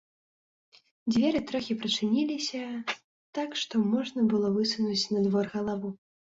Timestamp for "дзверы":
1.15-1.41